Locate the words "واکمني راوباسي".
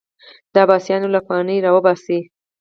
1.21-2.19